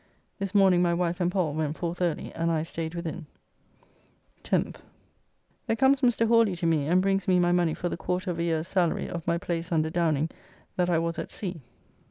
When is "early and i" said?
2.01-2.63